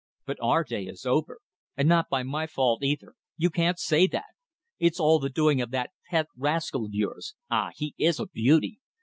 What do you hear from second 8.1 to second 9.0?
a beauty!